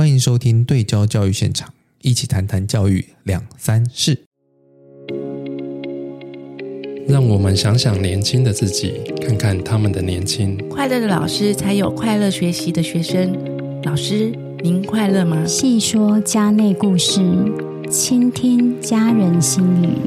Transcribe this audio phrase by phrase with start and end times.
[0.00, 1.68] 欢迎收听对焦教育现场，
[2.00, 4.18] 一起谈谈教育两三事。
[7.06, 10.56] 让我们想想年轻的自己，看看他们的年轻。
[10.70, 13.30] 快乐的老师才有快乐学习的学生。
[13.82, 14.32] 老师，
[14.62, 15.44] 您快乐吗？
[15.46, 17.20] 细说家内故事，
[17.90, 19.98] 倾听家人心语，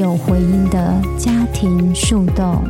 [0.00, 2.64] 有回音的家庭树洞。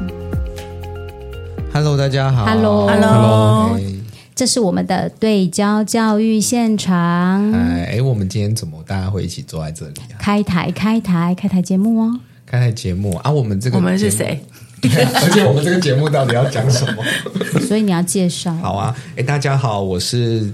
[1.73, 2.45] Hello，大家好。
[2.45, 4.00] Hello，Hello。
[4.41, 7.53] 这是我们的对焦教育现场。
[7.53, 10.17] 哎，我们今天怎么大家会一起坐在这里啊？
[10.19, 12.19] 开台，开台，开台节目哦！
[12.47, 13.31] 开台节目啊！
[13.31, 14.43] 我们这个我们是谁？
[14.81, 17.05] 而且我们这个节目到底要讲什么？
[17.69, 18.51] 所以你要介绍。
[18.55, 18.97] 好啊！
[19.15, 20.51] 哎，大家好，我是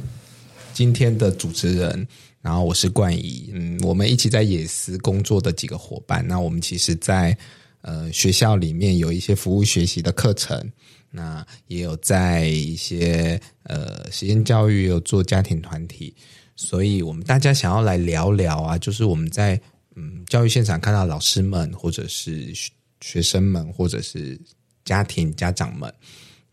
[0.75, 2.09] 今天的主持人，
[2.43, 3.53] 然后我是冠仪。
[3.55, 6.27] 嗯，我们一起在野思工作的几个伙伴。
[6.27, 7.39] 那我们其实在，在
[7.87, 10.61] 呃学校里面有一些服务学习的课程。
[11.09, 16.15] 那也有在一些呃实验教育，有做家庭团体，
[16.57, 19.59] 所以我们大家想要来聊聊啊，就是我们在
[19.95, 22.53] 嗯教育现场看到老师们，或者是
[23.01, 24.39] 学生们，或者是
[24.85, 25.91] 家庭家长们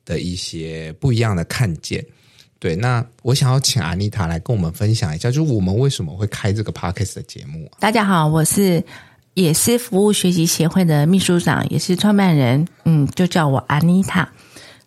[0.06, 2.06] 的一些不一样的看见。
[2.60, 7.76] 对，那我想要请安妮塔来跟我们分享一下，就是我们为什么会开这个 Podcast 的节目啊？
[7.82, 8.82] 大家好，我是
[9.34, 14.28] 也是服务学习协会的秘书长，也是创办人，嗯，就叫我安妮塔。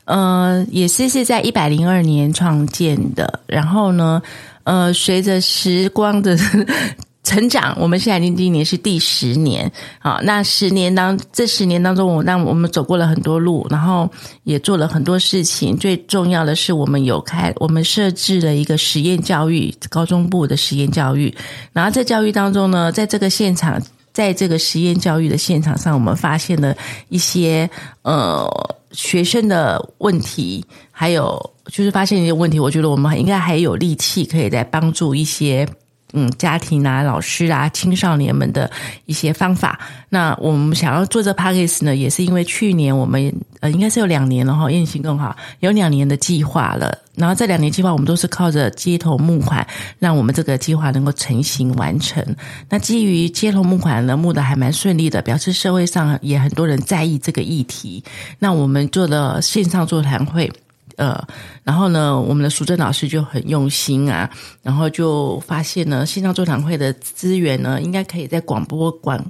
[0.04, 4.22] 呃，也是是在一百零二年创建的，然后呢，
[4.62, 6.38] 呃，随着时光的
[7.24, 9.68] 成长，我们现在已经今年是第十年。
[9.98, 14.08] 好，那十年当这十年当中，我让我们走过了很多路，然后
[14.44, 15.76] 也做了很多事情。
[15.76, 21.34] 最重要的是，我们有开，我们设置了一个实验教育高中部的实验教育。
[21.72, 23.82] 然后在教育当中呢，在这个现场，
[24.16, 26.74] 在这个实验教育的现场上，我们发现了
[27.10, 27.68] 一些
[28.00, 28.48] 呃。
[28.92, 35.68] 学生的问题，还有就是发现一些问题，我觉得我们应该还有力气可以再帮助一些
[36.16, 38.68] 嗯家庭啊、老师啊、青少年们的
[39.04, 39.78] 一些方法。
[40.08, 46.98] 那我们想要做这 Podcast 呢，也是因为去年我们呃应该是有两年了哈，运行更好，有两年的计划了。
[47.14, 49.66] 然后这两年计划，我们都是靠着街头募款，
[49.98, 52.22] 让我们这个计划能够成型完成。
[52.68, 58.02] 那基于街头募款呢，募的还蛮顺利的，表示社会上也很多人在意这个议题。
[58.38, 60.50] 那我们做了线上座谈会，
[60.96, 61.22] 呃，
[61.62, 64.30] 然后呢，我们的淑珍老师就很用心啊，
[64.62, 69.24] 然后就发现呢，线上座谈会的资源呢，应该可以在广播广。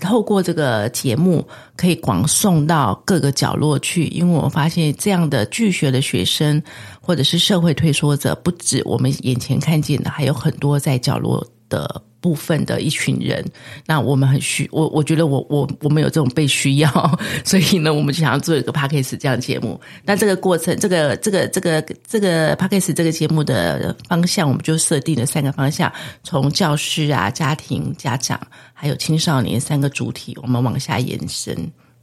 [0.00, 1.46] 透过这个节目，
[1.76, 6.60] 可以广送到各个角落去，因为我发现这样的拒学的学生，
[7.00, 13.44] 或者是社会退缩者，不止我们眼前看见的，还有很多在角落的部分的一群人。
[13.84, 16.88] 那我们很需我，我觉得我我我们有这种被需要，
[17.44, 19.78] 所以呢，我们就想要做一个 Podcast 这样的节目。
[20.04, 28.40] 那这个过程，这个这个这个这个 Podcast 这个节目的方向，我们就设定了三个方向：从教师啊、家庭、家长。
[28.74, 31.56] 还有青少年三个主体，我们往下延伸。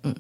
[0.04, 0.16] 嗯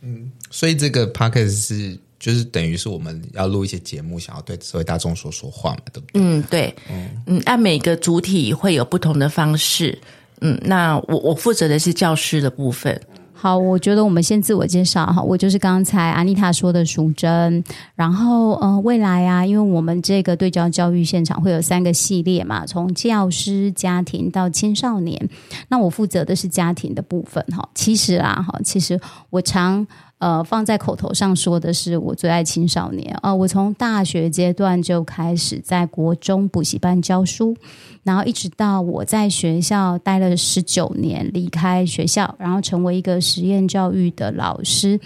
[0.00, 6.22] 嗯，所以这个 podcast 是就是等于是我们要录一些节目，想要对社会大众说说话嘛，对不对？
[6.22, 6.72] 嗯，对。
[6.88, 9.98] 嗯嗯，按每个主体会有不同的方式。
[10.40, 12.96] 嗯，那我我负责的是教师的部分。
[13.32, 17.64] 好，我觉得我们先自我介绍哈，我就是刚才安妮塔说的淑珍。
[17.96, 25.28] 然后呃，未来啊，因为我们这个对焦教育现场会有三个系列嘛，从教师、家庭到青少年。
[25.66, 27.68] 那我负责的是家庭的部分哈。
[27.74, 29.00] 其实啊哈，其实
[29.30, 29.84] 我常。
[30.22, 33.34] 呃，放在口头上说的是我最爱青少年、呃！
[33.34, 37.56] 我从大学阶段就开始在国中补习班教书，
[38.04, 45.00] 然后一直到我在学校待了十九年，离开学校，然后成为一个实验教育的老师。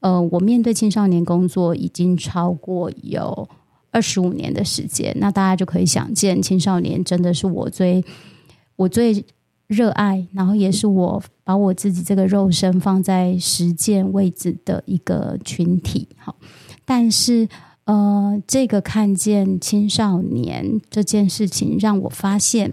[0.00, 3.46] 呃，我面对青少年工作已经超过有
[3.90, 8.02] 二十五年的时间，那大家就可以想见，青少年真的是我最
[8.76, 9.22] 我最。
[9.74, 16.08] 热爱，然后也是我把我自己这个肉身放在实践位置的一个群体。
[16.16, 16.36] 好，
[16.84, 17.48] 但是
[17.84, 22.72] 呃，这个看见青少年这件事情，让我发现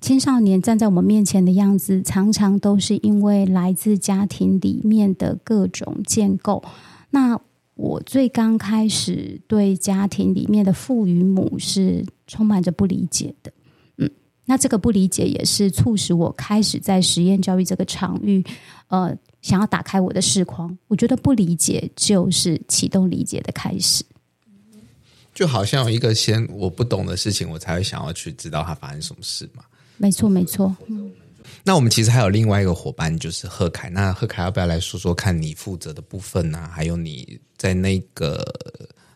[0.00, 6.62] 青少年站在我们面前的样子，常常都是因为来自家庭里面的各种建构。
[7.10, 7.40] 那
[7.74, 13.52] 我最刚开始对家庭里面的父与母是充满着不理解的。
[14.50, 18.44] 那这个不理解也是促使我开始在实验教育这个场域，
[18.88, 20.76] 呃，想要打开我的视框。
[20.88, 24.04] 我觉得不理解就是启动理解的开始。
[25.32, 29.62] 就好像有一个先我不懂的事情，我才会想要去知道它发生什么事嘛。
[29.98, 30.74] 没错，没错。
[30.88, 31.12] 嗯。
[31.62, 33.88] 那我们其实还有另外一个伙伴，就是贺凯。
[33.88, 36.58] 那贺凯要不要来说说看你负责的部分呢？
[36.58, 36.72] 啊？
[36.74, 38.44] 还有你在那个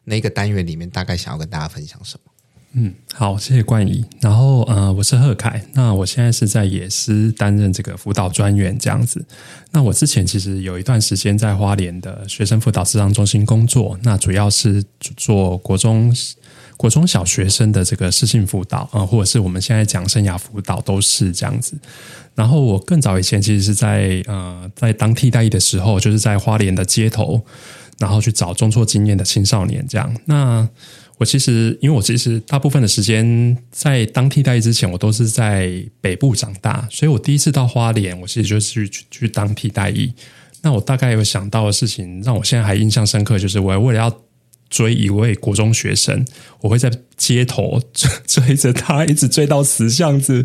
[0.04, 2.30] 那个单元里面，大概想要跟大家分享什么？
[2.74, 4.04] 嗯，好，谢谢冠仪。
[4.20, 9.24] 然后呃，我是贺凯，那我现在是在野师担任这个辅导专员这样子。
[9.70, 14.84] 那我之前其实有一段时间在花莲的学生辅导咨商中心工作，那主要是
[15.16, 16.12] 做国中。
[16.76, 21.78] 国中小学生的这个适性辅导啊，或者是我们现在讲生涯辅导，都是这样子。
[22.34, 27.40] 然后我更早以前其实是在呃，在当替代役的时候，就是在花莲的街头，
[28.00, 30.12] 然后去找中辍经验的青少年这样。
[30.24, 30.68] 那
[31.18, 40.12] 我其实因为我其实大部分的时间在当替代役之前，我都是在北部长大，所以我第一次到花莲，我其实就是去去当替代役。
[40.62, 44.23] 那我大概有想到的事情，让我现在还印象深刻，就是我为了要。
[44.74, 46.26] 追一位国中学生，
[46.60, 50.44] 我会在街头 追追着他，一直追到死巷子。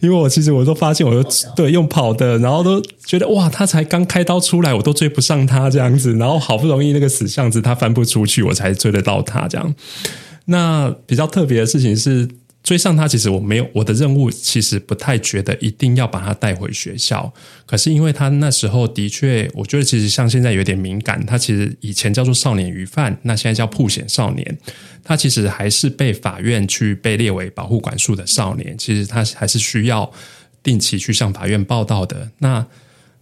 [0.00, 6.14] 因为我其实我都发现，我都对用跑的，然后都觉得哇，他才刚开刀出来，我都追不上他这样子。
[6.14, 9.74] 然后好不容易那个死巷子他翻不出去，我才追得到他这样。
[10.46, 12.26] 那比较特别的事情是。
[12.66, 17.32] 追上他，其实我没有我的任务，其实不太觉得一定要把他带回学校。
[17.64, 21.24] 可是因为他那时候的确，我觉得其实像现在有点敏感。
[21.24, 24.58] 他其实以前叫做少年虞犯，那现在叫曝险少年。
[25.04, 28.76] 他其实还是被法院去被列为保护管束的少年。
[28.76, 30.10] 其实他还是需要
[30.64, 32.28] 定期去向法院报到的。
[32.38, 32.66] 那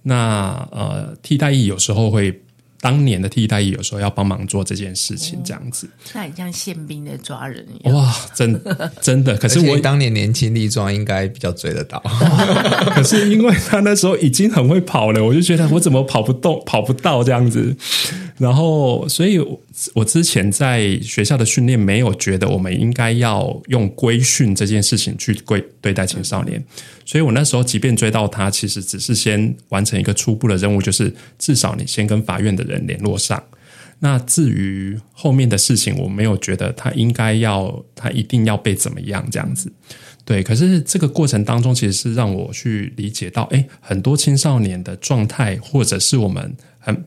[0.05, 2.41] 那呃，替代役有时候会。
[2.85, 7.97] 当年的替代役有时候要帮忙做这件事情，这样子，那很像宪兵在抓人一样。
[7.97, 8.61] 哇，真
[9.01, 9.35] 真的。
[9.41, 11.99] 可是我当年年轻力壮，应该比较追得到。
[12.95, 17.75] 可是因为他那时候已经很会跑了，我就觉得我怎么跑不动、跑不到这样子。
[18.37, 19.39] 然后，所以
[19.95, 26.63] 我之前在学校的训练没有觉得我们应该要用规训这件事情去规对待青少年。
[27.05, 33.41] 所以我那时候即便追到他，其实只是先完成一个初步的任务，就是至少你先跟法院的人联络上。
[34.01, 39.73] 那至于后面的事情，我没有觉得他应该要，他一定要被怎么样这样子。
[40.25, 47.05] 对，可是这个过程当中，其实是让我去理解到，诶，很多青少年的状态，或者是我们很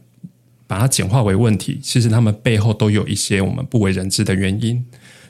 [0.67, 4.85] 把它简化为问题，其实他们背后都有一些我们不为人知的原因。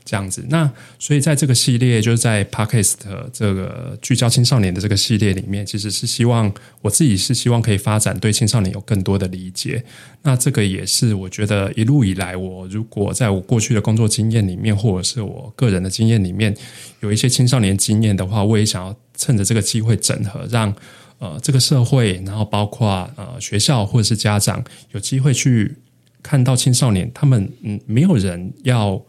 [0.09, 2.93] 这样子，那所以在这个系列，就是在 Podcast
[3.33, 6.49] 这个聚焦青少年的这个系列里面，其实是希望
[6.81, 9.83] 我自己是希望可以发展对青少年有更多的理解。
[10.21, 16.55] 那这个也是我觉得一路以来，我如果在我过去的工作经验里面，或者是我个人的经验里面，
[17.01, 20.73] 有一些青少年经验的话，我也想要趁着这个机会整合，让
[21.19, 25.75] 呃这个社会，然后包括呃学校或者是家长，有机会去
[26.21, 29.01] 看到青少年，他们嗯没有人要。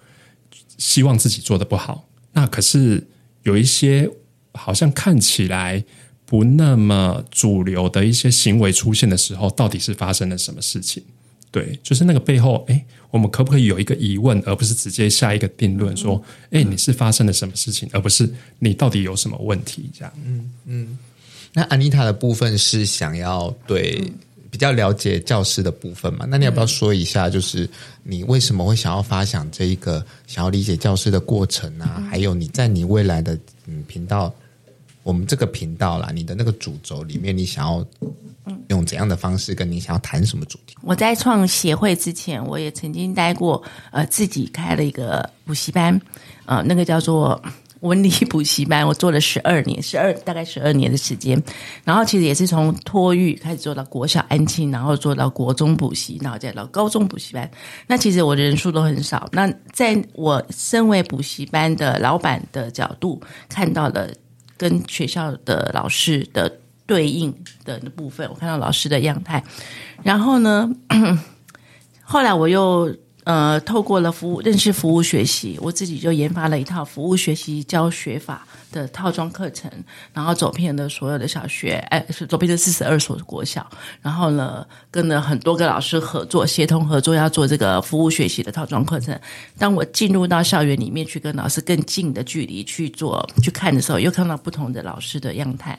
[0.78, 3.04] 希望自己做得不好，那可是
[3.42, 4.08] 有一些
[4.52, 5.84] 好像看起来
[6.24, 11.02] 不那么主流的一些行为出现的时候，到底是发生了什么事情？
[11.50, 19.90] 对，就是那个背后，诶，我们可不可以有一个疑问，而不是直接下一个定论，说，诶，你是发生了什么事情，而不是你到底有什么问题？
[19.92, 20.98] 这样，嗯嗯。
[21.58, 23.98] 那安妮塔的部分是想要对。
[24.00, 24.14] 嗯
[24.50, 26.24] 比较了解教师的部分嘛？
[26.26, 27.68] 那你要不要说一下，就是
[28.02, 31.96] 你为什么会想要发想这一个想要理解教师的过程啊？
[31.98, 34.32] 嗯、还有你在你未来的嗯频道，
[35.02, 37.86] 我们这个频道啦，你的那个主轴里面，你想要
[38.68, 40.74] 用怎样的方式跟你想要谈什么主题？
[40.80, 43.62] 我在创协会之前，我也曾经待过
[43.92, 46.00] 呃自己开了一个补习班，
[46.46, 47.40] 呃，那个叫做。
[47.80, 51.40] 文理补习班，我做了十二年，十二大概十二年的时间，
[51.84, 57.48] 然后其实也是从托育开始做到国小安亲，然后做到国中补习，然后再到高中补习班。
[57.86, 59.28] 那其实我的人数都很少。
[59.32, 64.08] 那在我身为补习班的老板的角度，看到了
[64.56, 66.52] 跟学校的老师的
[66.86, 67.32] 对应
[67.64, 69.42] 的部分，我看到老师的样态。
[70.02, 70.68] 然后呢，
[72.02, 72.94] 后来我又。
[73.28, 79.70] 呃，透过了服务认识服务学习，我自己就研发了一套服务学习教学法的套装课程，
[80.14, 83.68] 然后走遍了所有的小学，哎，走遍了四十二所国小，
[84.00, 89.14] 然后呢，跟了很多个老师合作，协同合作要做这个服务学习的套装课程。
[89.58, 95.78] 当我进入到校园里面去跟老师更近的距离去做去看的时候，又看到不同的老师的样态。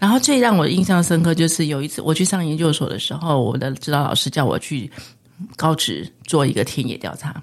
[0.00, 4.90] 然后最让我印象深刻就是有一次我去上研究所的时候，我的指导老师叫我去。
[5.56, 7.42] 高职做一个田野调查，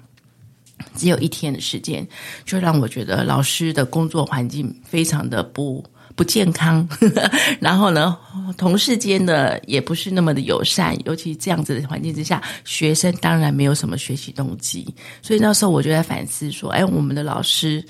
[0.94, 2.06] 只有一天的时间，
[2.44, 5.84] 就让我觉得老师的工作环境非常的不
[6.14, 6.88] 不健康。
[7.60, 8.16] 然后呢，
[8.56, 14.86] 同事间的也不是那么的友善，尤其这样子的环境之下，学生当然没有什么学习动机。
[15.22, 17.84] 所以那时候我就在反思说：“哎，我们的老师。”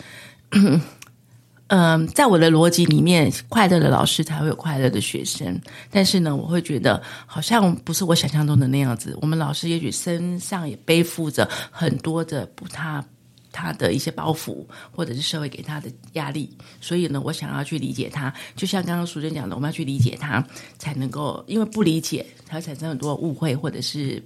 [1.69, 5.61] 嗯，在我的逻辑里面，快乐的老师才会有快乐的学生。
[5.91, 9.19] 但是呢，我会觉得好像不是我想象中的那样子。
[9.21, 13.05] 我们老师也许身上也背负着很多的不他
[13.51, 16.57] 他的一些包袱，或者是社会给他的压力。
[16.81, 20.47] 所以呢，我想要去理解他，就像刚刚淑珍讲的，我们要去理解他，
[20.79, 24.23] 才能够，因为不理解，才会产生很多误会或者是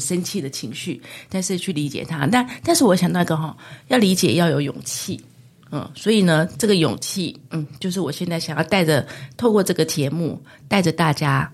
[0.00, 1.02] 生气的情绪。
[1.28, 3.54] 但是去理解他，但但是我想到一个哈，
[3.88, 5.20] 要理解要有勇气。
[5.70, 9.06] 嗯，所以呢，这个勇气，嗯，就是我现在想要带着，
[9.36, 11.52] 透过这个节目，带着大家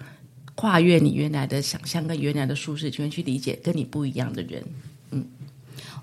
[0.54, 4.62] 跨越你原来的想象跟原来的舒适圈，去理解跟你不一样的人。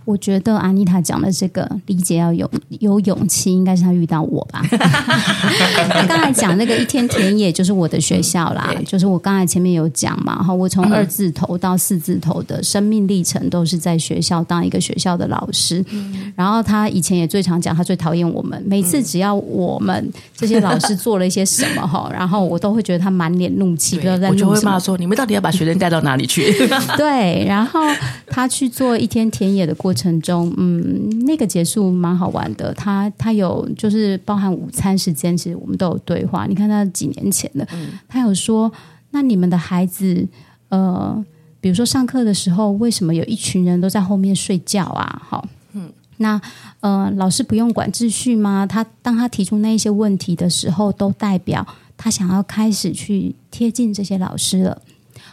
[0.04, 4.62] 我觉得安妮塔讲的这个理解要有有勇气，应该是她遇到我吧。
[4.70, 15.86] 她 刚才讲那个一天田野就是我的学校啦，嗯、就是我刚才前面有讲嘛，哈，我从二字头到四字头的生命历程都是在学校当一个学校的老师。
[15.92, 24.50] 嗯、然后他以前也最常讲，他最讨厌我们，每次只要我们这些老师做了一些什么哈， 然后我都会觉得他满脸怒气，不知道在怒什么。
[24.50, 26.52] 我就会骂说：“你们到底要把学生带到哪里去？”
[26.98, 27.80] 对，然后
[28.28, 29.91] 他去做一天田野的过程。
[29.92, 32.74] 过程中，嗯，那个结束蛮好玩的。
[32.76, 36.46] 他他有就是包含午餐时间，其实我们都有对话。
[36.46, 38.72] 你看他几年前的，嗯、他有说，
[39.10, 40.26] 那你们的孩子，
[40.70, 41.22] 呃，
[41.60, 45.22] 比如说上课的时候，为什么有一群人都在后面睡觉啊？
[45.28, 46.40] 好，嗯，那
[46.80, 48.66] 呃，老师不用管秩序吗？
[48.66, 51.68] 他当他提出那一些问题的时候，都代表
[51.98, 54.82] 他想要开始去贴近这些老师了。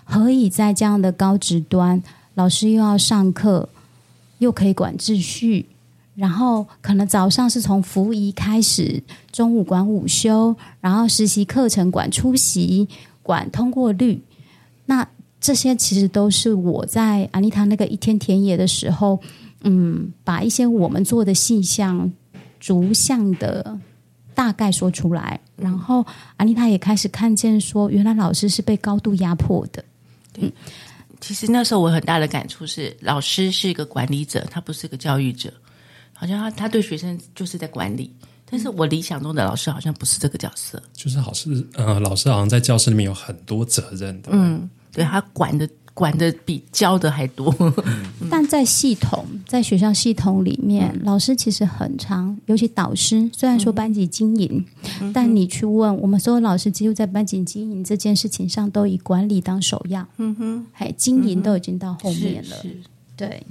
[0.02, 2.02] 何以在这样的高职端，
[2.34, 3.68] 老师又要上课？
[4.38, 5.66] 又可以管秩序，
[6.14, 12.88] 然后可能早上是从服仪开始，中午管午休，然后实习课程管出席，
[13.22, 14.20] 管通过率。
[14.86, 15.06] 那
[15.40, 19.20] 这些其实都是我在安妮塔那个一天田野的时候，
[19.62, 22.10] 嗯，把一些我们做的细项
[22.58, 23.78] 逐项的
[24.34, 26.04] 大概说出来，然后
[26.36, 29.84] 安妮塔也开始看见说，原来老师是被高度压迫的，
[30.38, 30.50] 嗯。
[31.20, 35.52] 其实那时候我很大的感触是，老师是一个管理者，他不是个教育者。
[36.12, 38.12] 好像他他对学生就是在管理，
[38.50, 40.82] 但是我理想中的老师好像不是这个角色。
[40.92, 44.30] 就是好像呃，老师好像在教室里面有很多责任的。
[44.32, 45.68] 嗯，对，他管的。
[45.98, 47.52] 管的比教的还多，
[48.30, 53.28] 但在系统在学校系统里面，嗯、老师其实很长，尤其导师。
[53.32, 54.64] 虽然说班级经营，
[55.00, 60.06] 嗯、但你去问我们所有老师，几乎在班级经营这件事情上，都以管理当首要。
[60.18, 62.56] 嗯哼，还经营都已经到后面了。
[62.62, 62.70] 嗯、
[63.16, 63.42] 对，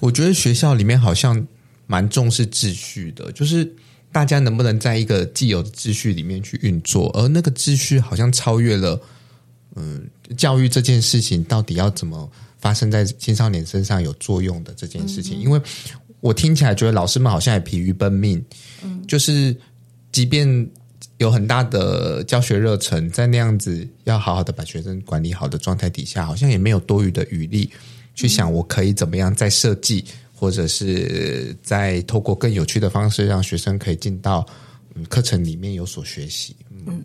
[0.00, 1.46] 我觉得学校里面好像
[1.86, 3.72] 蛮重视秩序的，就是
[4.10, 9.00] 大家能不能在一个既有的秩序里面去运作，而那个秩序好像超越了。
[9.78, 15.38] 嗯，教育这件事情到底要怎么发生在青少年身上有作用的这件事情？
[15.38, 15.60] 嗯、因为
[16.20, 18.44] 我听起来觉得老师们好像也疲于奔命，
[18.82, 19.56] 嗯，就是
[20.10, 20.68] 即便
[21.18, 27.70] 有很大的教学热忱，在那样子要好好的把学生管理好的状态底下，好像也没有多余的余力
[28.14, 30.04] 去想我可以怎么样再设计，
[30.34, 34.44] 或者是再透过更有趣的方式让学生可以进到
[34.94, 36.82] 嗯课程里面有所学习，嗯。
[36.88, 37.04] 嗯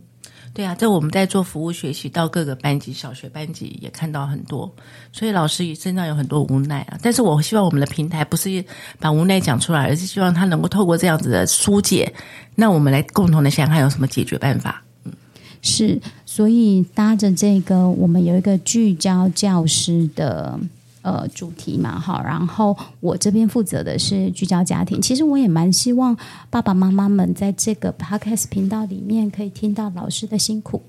[0.54, 4.72] 对啊，在我们在做服务学习，到各个班级、小学班级也看到很多，
[5.12, 6.98] 所以老师身上有很多无奈啊。
[7.02, 8.64] 但是我希望我们的平台不是
[9.00, 12.14] 把无奈讲出来，而是希望他能够透过这样子的疏解，
[12.54, 14.84] 那我们来共同的想想有什么解决办法。
[15.06, 15.12] 嗯，
[15.64, 20.60] 是，所以搭着这个，我们有一个聚焦教师的。
[21.04, 25.02] 呃，主题嘛，哈，然后我这边负责的是聚焦家庭。
[25.02, 26.18] 其实我也蛮希望
[26.50, 30.82] 爸爸妈妈们在这个 Podcast 频道里面可以听到老师的辛苦，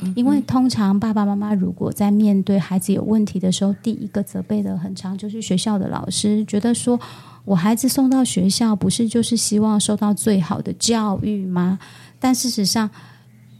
[0.00, 6.98] 嗯、因为通常爸爸妈妈如果在面对孩子有问题的时候，第一个责备的很长就是学校的老师，觉得说
[7.44, 11.78] 我孩子送到学校不是就是希望受到最好的教育吗？
[12.18, 12.88] 但事实上。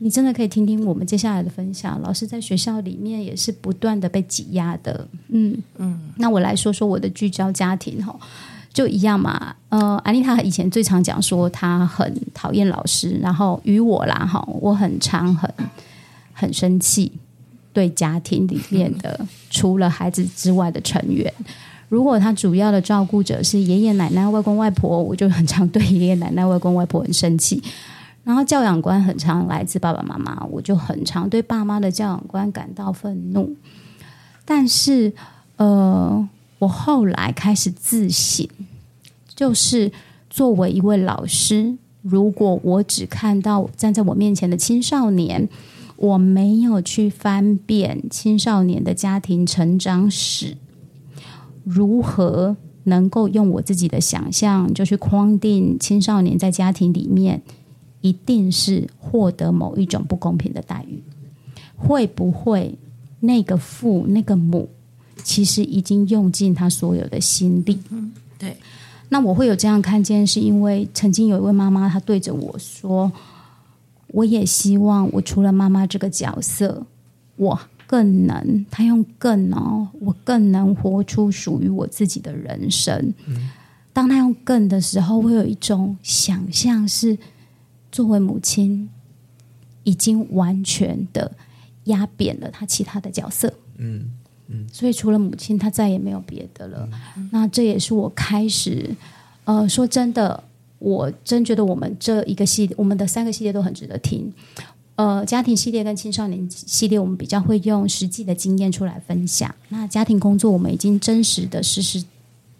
[0.00, 2.00] 你真的可以听听我们接下来的分享。
[2.02, 6.00] 老师在学校里面也是不断的被挤压的，嗯嗯。
[6.16, 8.16] 那我来说说我的聚焦家庭哈，
[8.72, 9.54] 就一样嘛。
[9.70, 15.52] 呃，安妮塔以前最常讲说她很讨厌老师，然后与我啦哈，我很常很
[16.32, 17.10] 很生气
[17.72, 21.32] 对家庭里面的除了孩子之外的成员。
[21.88, 27.62] 如果他主要的照顾者是爷爷奶奶、外公外婆，我就很常对爷爷奶奶、外公外婆很生气。
[28.28, 33.56] 然后教养观很常来自爸爸妈妈，我就很常对爸妈的教养观感到愤怒。
[34.44, 35.10] 但是，
[35.56, 38.46] 呃，我后来开始自省，
[39.34, 39.90] 就是
[40.28, 45.48] 作为一位老师，如果我只看到站在我面前的青少年，
[45.96, 50.58] 我没有去翻遍青少年的家庭成长史，
[51.64, 57.40] 如何能够用我自己的想象就去框定青少年在家庭里面？
[58.00, 61.02] 一定是获得某一种不公平的待遇，
[61.76, 62.74] 会不会
[63.20, 64.68] 那个父那个母
[65.24, 67.78] 其实已经用尽他所有的心力？
[67.90, 68.56] 嗯，对。
[69.10, 73.10] 那我会有这样看见，是因为曾经有一位妈妈，她对着我说
[74.12, 76.86] ：“我也希望我除了妈妈这个角色，
[77.36, 78.66] 我更能……
[78.70, 83.14] 她用更哦，我更能活出属于我自己的人生。
[83.26, 83.48] 嗯”
[83.94, 87.16] 当她用“更”的时候，会有一种想象是，
[87.90, 88.88] 作为母亲，
[89.84, 91.32] 已经完全的
[91.84, 93.52] 压扁了她其他的角色。
[93.76, 94.10] 嗯
[94.48, 94.66] 嗯。
[94.72, 96.88] 所以除了母亲，她再也没有别的了。
[97.16, 98.94] 嗯、那这也是我开始，
[99.44, 100.42] 呃，说真的，
[100.78, 104.32] 我真觉得我们这一个系列，我们的三个系列都很值得听。
[104.96, 109.54] 呃，家庭系列跟青少年系列，我们比较会用实际的经验出来分享。
[109.68, 112.02] 那家庭工作，我们已经真实的实实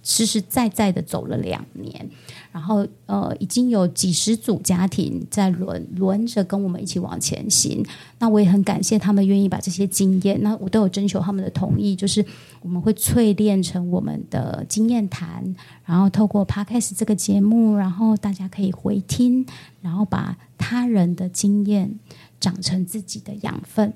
[0.08, 2.08] 实实在在的走了两年。
[2.50, 7.84] 然后，呃，已经有几十组家庭在轮轮着跟我们一起往前行。
[8.18, 12.24] 那我也很感谢他们愿意把这些经验，那我都有征求他们的同意，就是
[12.62, 19.46] 我们会淬炼成我们的经验谈，然后透过 Podcast 这个节目，然后大家可以回听，
[19.82, 21.96] 然后把他人的经验
[22.40, 23.92] 长成自己的养分。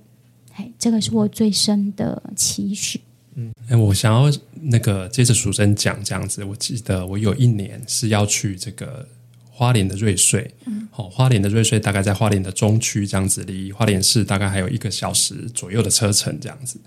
[0.53, 3.01] 嘿，这个是我最深的期许。
[3.35, 6.45] 嗯，我想要那个接着淑珍讲这样子。
[6.45, 9.07] 我记得我有一年是要去这个
[9.51, 16.79] 花莲的瑞穗，嗯，好，花莲的瑞穗大概在花莲的中区这样子，离花莲市大概还有一个小时左右的车程这样子。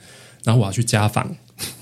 [0.43, 1.35] 然后我要去家访，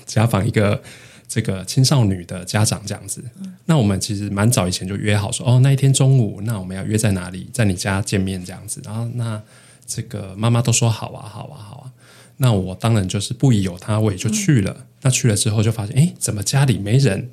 [0.06, 0.82] 家访一个
[1.28, 3.22] 这个青少女的家长这样子。
[3.66, 8.80] 那我们其实蛮早以前就约好说，哦，那一天中午，那我们要约在哪里，在你家见面这样子。
[8.82, 9.42] 然后那
[9.86, 11.92] 这个妈妈都说好啊，好啊，好啊。
[12.38, 14.86] 那我当然就是不疑有他，我也就去了。
[15.02, 17.30] 那去了之后就发现，哎，怎么家里没人？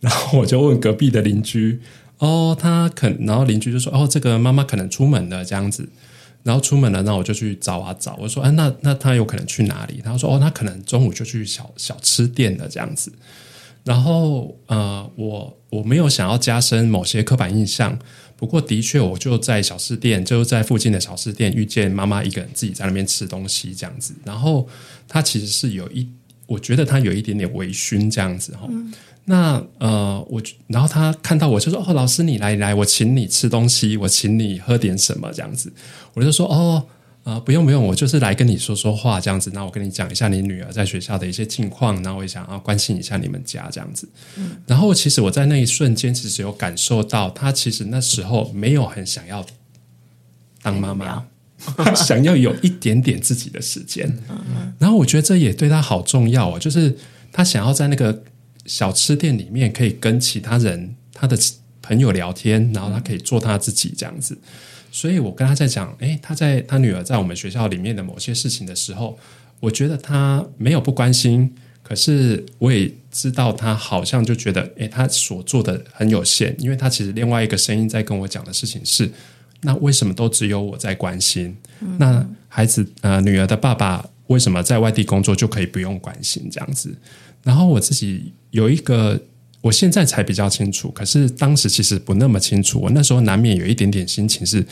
[0.00, 1.80] 然后我就问隔壁的邻居，
[2.18, 5.88] 哦，他可，然后邻居就说，哦，这个妈妈可能出门了这样子。
[6.42, 8.18] 然后出门了，那我就去找啊找。
[8.20, 10.02] 我说，哎，那那他有可能去哪里？
[10.04, 13.10] 他说，哦，他可能中午就去小小吃店了这样子。
[13.82, 17.98] 然后，呃，我我没有想要加深某些刻板印象。
[18.36, 24.14] 不过，的确，我就在小吃店，就在附近的小吃店遇见妈妈一个人自己在那边吃东西这样子。
[24.24, 24.68] 然后，
[25.08, 26.08] 她其实是有一，
[26.46, 28.66] 我觉得她有一点点微醺这样子哈。
[28.70, 28.92] 嗯、
[29.24, 35.72] 那呃，我然后她看到我就说：“哦，老师你来来，我请你吃东西，我请你喝点什么这样子。”
[36.14, 36.86] 我就说：“哦。”
[37.24, 39.50] 啊、呃，不用不用，我就是来跟你说说话这样子。
[39.54, 44.06] 那我跟你讲一下你女儿在学校的一些近况，然后我也想要关心一下你们家这样子。
[44.36, 49.42] 嗯，然后其实我在那一瞬间，其实有感受到她其实那时候没有很想要
[50.60, 51.24] 当妈妈，
[51.78, 54.06] 她 想要有一点点自己的时间。
[54.28, 56.94] 嗯，然后我觉得这也对她好重要哦，就是
[57.32, 58.22] 她想要在那个
[58.66, 61.38] 小吃店里面可以跟其他人、她的
[61.80, 64.36] 朋友聊天，然后她可以做她自己这样子。
[64.94, 69.18] 所以我跟他在讲，诶，他在他女儿在我们学校里面的某些事情的时候，
[69.58, 71.52] 我觉得他没有不关心，
[71.82, 79.10] 可是我也知道他好像就觉得，诶，他所做的很有限，因为他其实另外一个声音在跟我讲的事情是，
[79.62, 81.56] 那为什么都只有我在关心？
[81.80, 86.96] 嗯、那孩子呃女儿的爸爸为什么在外地工作就可以不用关心这样子？
[87.42, 89.20] 然后我自己有一个。
[89.64, 92.78] 我现在才比较清楚，可是当时其实不那么清楚。
[92.78, 94.62] 我那时候难免有一点点心情是：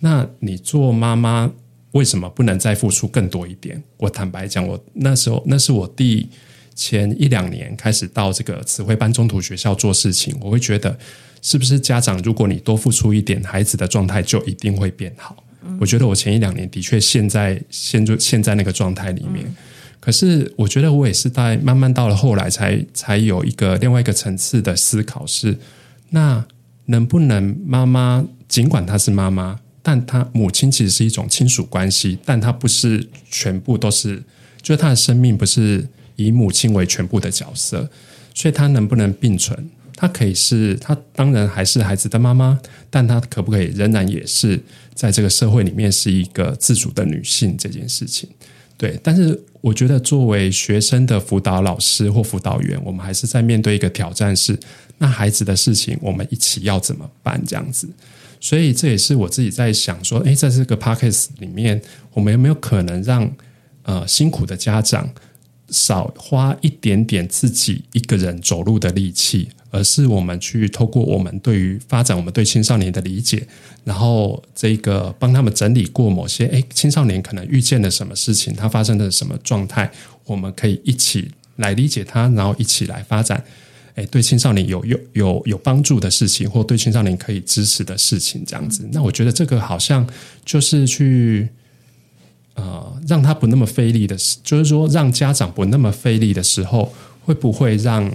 [0.00, 1.50] 那你做妈妈
[1.92, 3.82] 为什么不能再付出更多一点？
[3.96, 6.28] 我坦白讲，我那时候那是我第
[6.74, 10.94] 前一两年开始到这个词汇班中途学校做事情，我会觉得
[11.40, 15.42] 是不是家长，如果你多付出一点，孩子的状态就一定会变好？
[15.80, 19.46] 我觉得我前一两年的确现在陷入现在那个状态里面。
[20.04, 25.56] 可是，我觉得我也是在慢慢到了后来才，才有一个另外一个层次的思考是：
[26.10, 26.44] 那
[26.84, 34.22] 能不能妈妈，尽管她是妈妈，但她母亲其实是一种亲属关系，但她不是全部都是，
[34.60, 37.88] 就是她的生命不是以母亲为全部的角色，
[38.34, 39.70] 所以她能不能并存？
[39.96, 44.60] 她可以是，她当然还是孩子的妈妈，但她可不可以仍然也是
[44.94, 48.28] 在这个社会里面是一个自主的女性这件事情？
[48.76, 54.58] 对，但是我觉得作为学生的辅导老师或辅导员，我们还是在面对一个挑战是：
[54.98, 57.42] 那孩子的事情，我们一起要怎么办？
[57.46, 57.88] 这样子，
[58.38, 61.80] 所以这也是我自己在想说，诶，在这个 podcast 里面，
[62.12, 63.26] 我们有没有可能让
[63.84, 65.08] 呃辛苦的家长
[65.70, 69.48] 少花一点点自己一个人走路的力气？
[69.70, 73.44] 而是我们去透过我们对于发展我们对青少年的理解，
[73.84, 79.90] 然后这个帮他们整理过某些诶青少年可能遇见了什么事情，他发生的什么状态，
[80.24, 83.44] 我们可以一起来理解他，然后一起来发展，
[83.96, 88.88] 诶对青少年有有有有帮助的事情，或对青少年可以支持的事情，这样子。
[88.90, 90.08] 那我觉得这个好像
[90.44, 91.48] 就是去
[92.54, 96.94] 呃让他不那么费力的，就是说让家长不那么费力的时候，
[97.24, 98.10] 会不会让？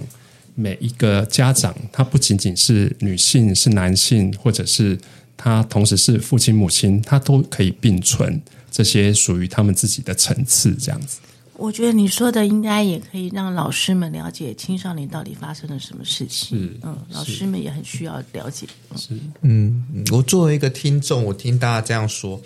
[0.56, 4.98] 每一个家长，他不仅仅是女性、是男性，或者是
[5.42, 8.38] 他同时是父亲、母亲，他都可以并存
[8.70, 11.18] 这些属于他们自己的层次，这样子。
[11.56, 16.58] 我觉得你说的应该也可以让老师们了解青少年到底发生了什么事情。
[16.58, 18.66] 是，嗯，老师们也很需要了解。
[18.96, 22.38] 是，嗯，我作为一个听众，我听大家这样说，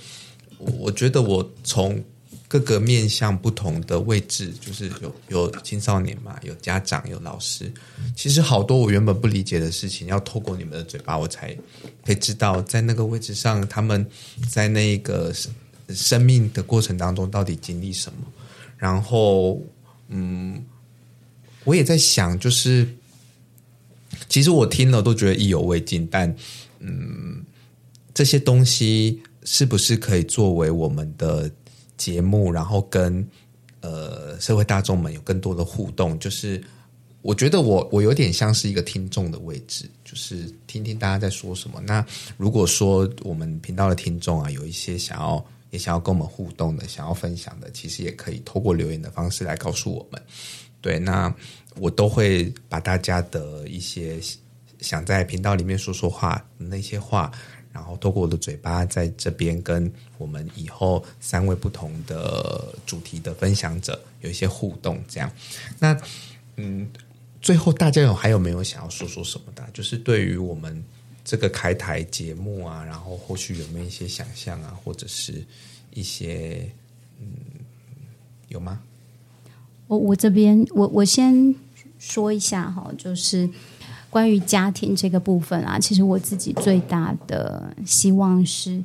[0.59, 2.00] 我觉得我从
[2.55, 7.69] 各个面向不同的位置，就是有有青少年嘛，有家长，有老师，
[8.14, 11.53] 其实好多我原本不理解的事情，要透过你们的嘴巴，我才
[12.07, 14.07] 可以知道，在那个位置上，他们
[14.49, 15.35] 在那个
[15.88, 18.19] 生命的过程当中，到底经历什么。
[18.77, 19.61] 然后，
[20.07, 20.64] 嗯，
[21.64, 22.87] 我也在想，就是
[24.29, 26.33] 其实我听了都觉得意犹未尽，但
[26.79, 27.45] 嗯，
[28.14, 31.51] 这些东西是不是可以作为我们的
[31.96, 33.26] 节目，然后跟
[33.80, 36.18] 呃社会大众们有更多的互动？
[36.18, 36.62] 就是
[37.22, 41.80] 我觉得我我有点像是一个听众的位置，就是听听大家在说什么。
[41.87, 42.04] 那
[42.37, 45.44] 如果说我们频道的听众啊，有一些想要。
[45.70, 50.22] 也想要跟我们互动的，想要分享的，其实也可以透过留言的方式来告诉我们。
[50.80, 51.35] 对，那
[51.80, 54.20] 我都会把大家的一些
[54.78, 57.28] 想在频道里面说说话那些话，
[57.75, 64.99] 然后透过我的嘴巴在这边跟我们以后三位不同的主题的分享者有一些互动。
[65.07, 65.31] 这样，
[65.79, 65.95] 那
[66.57, 66.89] 嗯，
[67.43, 69.63] 最后大家有还有没有想要说说什么的？
[69.75, 70.83] 就是对于我们。
[71.27, 75.43] 这个开台节目啊，然后后续有没有一些想象啊，或者是
[75.95, 76.71] 一些
[77.19, 77.27] 嗯，
[78.49, 78.83] 有吗？
[79.87, 81.55] 我我这边我我先
[81.99, 83.49] 说一下哈，就是
[84.14, 88.81] 关于家庭这个部分啊，其实我自己最大的希望是，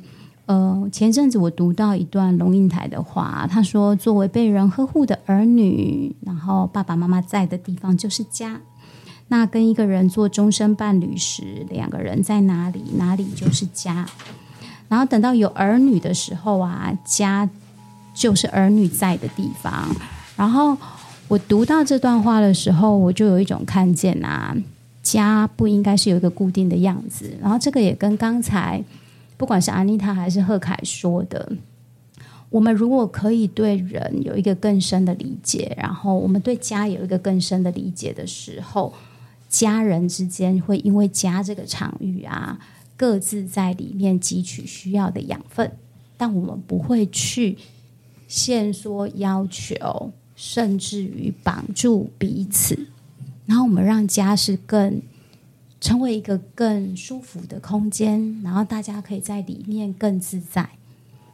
[0.46, 8.60] 呃，前阵子我读到一段龙应台的话，他说：“作为被人呵护的儿女，然后爸爸妈妈在的地方就是家。”
[9.30, 14.04] 那跟一个人做终身伴侣时，两个人在哪里，哪里就是家。
[14.88, 17.48] 然后等到有儿女的时候啊，家
[18.12, 19.94] 就是儿女在的地方。
[20.34, 20.76] 然后
[21.28, 24.52] 我读到这段话的时候，我就有一种看见啊，
[25.02, 27.36] 家不应该是有一个固定的样子。
[27.40, 28.82] 然后这个也跟刚才
[29.36, 31.52] 不管是安妮塔还是贺凯说的，
[32.48, 38.92] 我们如果可以对人有一个更深的理解，然后我们对家有一个更深的理解的时候。
[39.48, 42.56] 家人之间会因为家这个场域啊，
[42.96, 45.68] 各自在里面汲取需要的养分，
[46.16, 47.58] 但我们不会去
[48.28, 52.78] 限缩要求，甚至于绑住彼此。
[53.50, 55.02] 然后我们让家是更
[55.80, 60.70] 成为一个更舒服的空间，然后大家可以在里面更自在。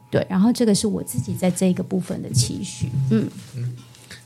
[0.09, 2.89] 对，然后这个是我自己在这个部分的期许。
[3.11, 3.77] 嗯嗯，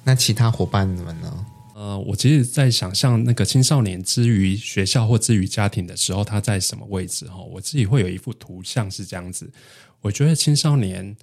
[0.06, 1.45] 那其他伙伴们呢？
[1.75, 7.25] 呃，我其实，在想象那个青少年之于学校或之于家庭的时候，他在什么位置？
[7.27, 9.51] 哈，我自己会有一幅图像是这样子。
[9.99, 11.13] 我觉得青少年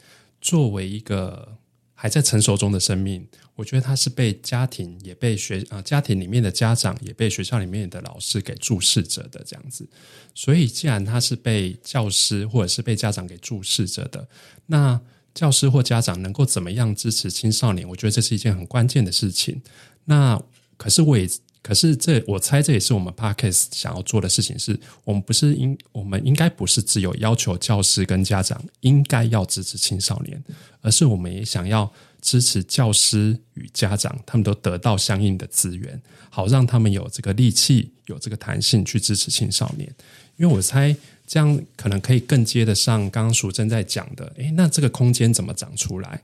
[0.43, 1.57] 作为一个
[2.01, 9.85] 还在成熟中的生命，我觉得他是被家庭也被学啊、家庭里面的家长也被学校里面的老师给注视着的这样子。
[10.33, 14.29] 所以，既然他是被教师或者是被家长给注视着的，
[14.67, 15.01] 那
[15.35, 17.89] 教师或家长能够怎么样支持青少年？
[17.89, 19.61] 我觉得这是一件很关键的事情。
[20.05, 20.41] 那
[20.77, 21.29] 可是我也，
[21.69, 30.43] 可是这我猜这也是我们 Podcast 想要做的事情是，我们不是应我们应该不是只有要求教师跟家长应该要支持青少年，
[30.81, 36.01] 而是我们也想要支持教师与家长，他们都得到相应的资源，
[36.31, 39.95] 好让他们有这个力气、有这个弹性去支持青少年。
[40.39, 46.23] 因为我猜这样可能可以更接得上刚刚淑珍在讲的，诶，那这个空间怎么长出来？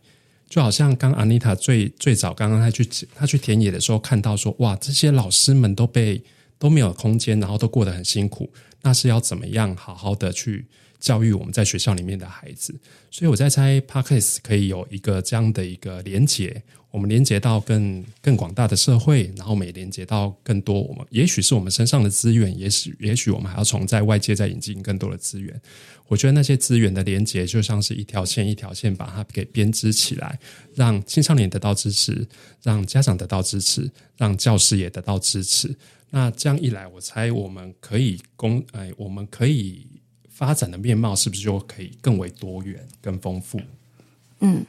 [0.48, 6.22] 就好像刚阿妮塔最最早刚刚他去他去田野的时候看到说，哇，这些老师们都被
[6.64, 8.50] 都没有空间，然后都过得很辛苦，
[8.81, 10.64] 那是要怎么样好好的去
[10.98, 12.74] 教育我们在学校里面的孩子？
[13.11, 16.62] 所以我在猜，Parkes 可以有一个这样的一个连接。
[16.90, 25.61] 我们连接到更更广大的社会，然后我们也连接到更多我们，也许是我们身上的资源，也许也许我们还要从在外界再引进更多的资源。
[26.07, 30.38] 我觉得那些资源的连接就像是一条线一条线把它给编织起来，
[30.74, 32.27] 让青少年得到支持，
[32.62, 35.77] 让家长得到支持，让教师也得到支持。
[36.14, 39.85] 那这样一来，我猜我们可以公哎，我们可以
[40.29, 43.61] 发展的面貌是不是就可以更为多元、更丰富？
[44.38, 44.64] 嗯。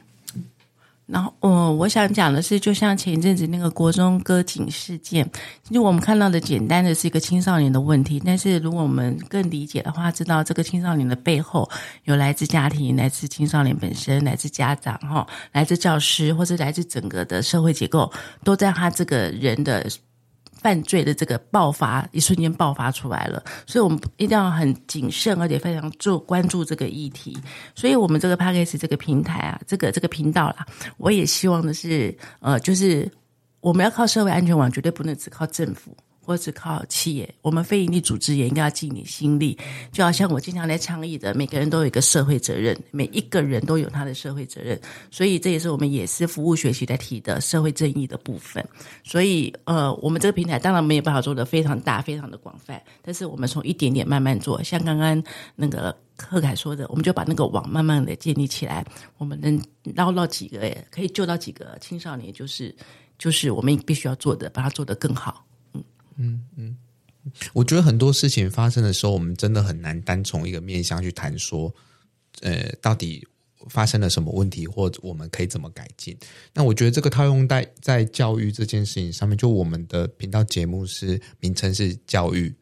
[1.06, 5.24] 然后，我我想讲的是，就像前一阵子那个国中割颈事件，
[5.62, 11.70] 其实我们看到的简单的是一个青少年的问题，但是如果我们更理解的话，知道这个青少年的背后
[12.06, 19.88] 有来自家庭、来自青少年本身、来自家长、哈、来自教师，或者来自整个的社会结构，都在他这个人的
[20.60, 27.36] 犯罪的这个爆发，一瞬间爆发出来了，所以我们一定要很谨慎，而且非常注关注这个议题。
[27.74, 30.66] 所以，我们这个 p a c k a g e 这个平台啊，这个这个频道啦，
[30.96, 33.10] 我也希望的是，呃，就是
[33.60, 35.96] 我们要靠社会安全网，绝对不能只靠政府。
[36.26, 39.56] 或者靠企业，我们非营利组织也应该要尽点心力。
[39.92, 44.78] 就好像我经常来倡议的，每个人都有一个社会责任，每一个人都有他的社会责任。
[45.08, 48.66] 所以这也是我们也是服务学习在提的社会正义的部分。
[49.04, 54.60] 所以，呃，我们这个平台当然没有办法做得非常大、非常的广泛，但是我们从一点点慢慢做。
[54.64, 55.22] 像刚刚
[55.54, 58.84] 那个贺凯说的，我们就把那个网慢慢的建立起来。
[59.18, 59.62] 我们能
[59.94, 62.74] 捞到几个，可以救到几个青少年，就是
[63.16, 65.45] 就是我们必须要做的，把它做得更好。
[66.16, 66.76] 嗯嗯，
[67.52, 71.74] 我觉得很多事情发生的时候，我们真的很难单从一个面向去谈说，
[72.40, 73.26] 呃，到底
[73.68, 76.16] 发生了什么问题，或者我们可以怎么改进。
[76.54, 82.54] 那我觉得这个套用在在教育这件事情上面，就我们的频道节目是名称是教育，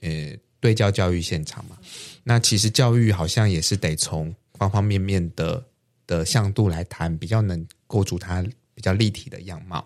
[0.00, 1.78] 呃，对焦教育现场嘛。
[2.22, 5.64] 那其实教育好像也是得从方方面面的
[6.06, 9.84] 的向度来谈，比较能构筑它比较立体的样貌。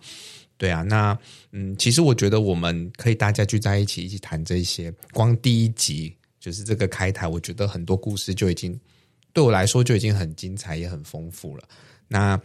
[0.58, 1.18] 对啊，那
[1.52, 4.90] 嗯，其实我觉得我们可以大家聚在一起，一起谈这些。
[5.12, 8.78] 光第一集就是这个开台，我觉得很多故事就已经
[9.34, 11.64] 对我来说就已经很精彩，也很丰富了。
[12.08, 12.40] 那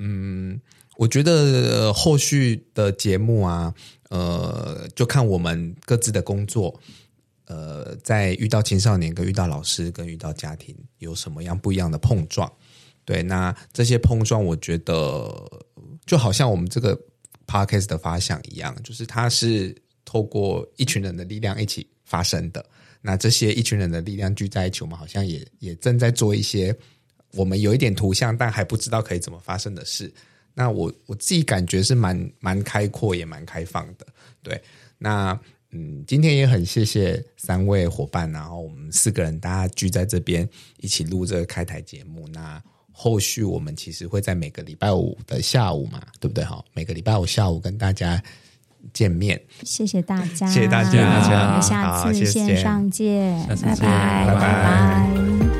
[0.00, 0.60] 嗯，
[0.96, 3.72] 我觉得后续的节目啊，
[4.10, 6.80] 呃，就看我们各自的工作，
[7.46, 12.52] 呃，在遇到青少年、跟遇到老师、跟遇到家庭有什么样不一样的碰撞。
[13.04, 15.63] 对，那这些碰撞，我觉得。
[16.06, 16.98] 就好像我们这个
[17.46, 22.64] podcast 的发想一样，就是它是透过一群人的力量一起发生的。
[23.00, 26.74] 那这些一群人的力量聚在一起，我们好像也也正在做一些
[27.32, 30.12] 我们有一点图像，但还不知道可以怎么发生的事。
[30.54, 34.06] 那我我自己感觉是蛮蛮开阔，也蛮开放的。
[34.42, 34.58] 对，
[34.96, 35.38] 那
[35.72, 42.28] 嗯，今天也很谢谢三位伙伴，然后我们四个人大家聚在这边一起录这个开台节目。
[42.28, 42.62] 那
[42.96, 46.44] 后续我们其实会在每个礼拜五的下午嘛，对不对？
[46.44, 48.22] 哈，每个礼拜五下午跟大家
[48.92, 49.40] 见面。
[49.64, 54.40] 谢谢大家，谢谢大家，我们下次线上见，谢谢，拜拜，拜拜。
[54.40, 55.53] 拜拜。